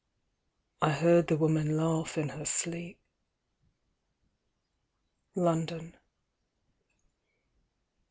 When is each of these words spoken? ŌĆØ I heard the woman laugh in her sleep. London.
ŌĆØ 0.81 0.87
I 0.87 0.91
heard 0.93 1.27
the 1.27 1.37
woman 1.37 1.77
laugh 1.77 2.17
in 2.17 2.29
her 2.29 2.43
sleep. 2.43 2.99
London. 5.35 5.95